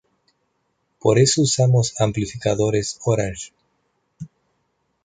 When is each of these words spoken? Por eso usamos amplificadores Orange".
Por 0.97 1.19
eso 1.19 1.43
usamos 1.43 1.93
amplificadores 2.01 2.99
Orange". 3.05 3.51